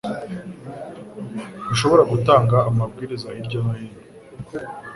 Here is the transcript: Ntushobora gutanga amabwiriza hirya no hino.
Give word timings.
Ntushobora 1.63 2.03
gutanga 2.11 2.57
amabwiriza 2.69 3.27
hirya 3.35 3.59
no 3.65 3.73
hino. 3.79 3.99